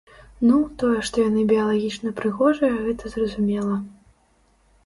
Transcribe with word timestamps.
Ну, 0.51 0.55
тое, 0.83 1.01
што 1.09 1.15
яны 1.29 1.43
біялагічна 1.51 2.13
прыгожыя, 2.21 2.81
гэта 2.87 3.13
зразумела. 3.17 3.75